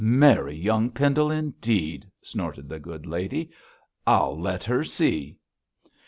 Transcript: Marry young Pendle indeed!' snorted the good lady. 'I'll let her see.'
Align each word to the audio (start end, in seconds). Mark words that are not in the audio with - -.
Marry 0.03 0.55
young 0.55 0.89
Pendle 0.89 1.29
indeed!' 1.29 2.09
snorted 2.23 2.67
the 2.67 2.79
good 2.79 3.05
lady. 3.05 3.51
'I'll 4.07 4.35
let 4.41 4.63
her 4.63 4.83
see.' 4.83 5.37